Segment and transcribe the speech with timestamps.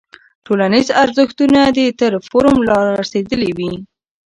[0.45, 3.73] ټولنیز ارزښتونه دې تر فورم رارسېدلی وي.